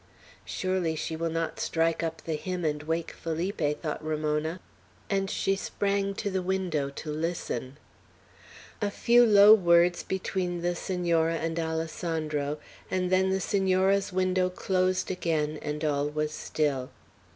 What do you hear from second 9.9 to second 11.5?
between the Senora